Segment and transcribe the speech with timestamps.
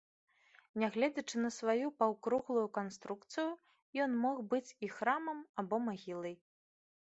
[0.83, 3.49] Нягледзячы на сваю паўкруглую канструкцыю,
[4.07, 6.35] ён мог быць і храмам або магілай.